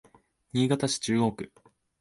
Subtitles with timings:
[0.51, 1.51] 新潟市中央区